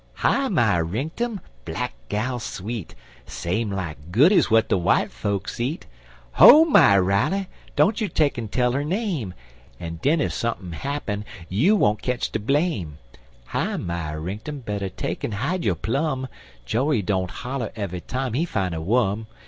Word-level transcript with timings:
Hi 0.15 0.47
my 0.47 0.77
rinktum! 0.79 1.41
Black 1.63 1.93
gal 2.09 2.39
sweet, 2.39 2.95
Same 3.27 3.69
like 3.69 4.11
goodies 4.11 4.45
w'at 4.45 4.67
de 4.67 4.75
w'ite 4.75 5.11
folks 5.11 5.59
eat; 5.59 5.85
Ho 6.37 6.65
my 6.65 6.97
Riley! 6.97 7.47
don't 7.75 8.01
you 8.01 8.09
take'n 8.09 8.47
tell 8.49 8.75
'er 8.75 8.83
name, 8.83 9.35
En 9.79 9.97
den 10.01 10.19
ef 10.19 10.31
sumpin' 10.33 10.71
happen 10.73 11.23
you 11.49 11.75
won't 11.75 12.01
ketch 12.01 12.31
de 12.31 12.39
blame; 12.39 12.97
Hi 13.49 13.77
my 13.77 14.11
rinktum! 14.13 14.61
better 14.65 14.89
take'n 14.89 15.33
hide 15.33 15.63
yo' 15.63 15.75
plum; 15.75 16.27
Joree 16.65 17.03
don't 17.03 17.29
holler 17.29 17.71
eve'y 17.77 17.99
time 18.01 18.33
he 18.33 18.43
fine 18.43 18.73
a 18.73 18.81
wum. 18.81 19.27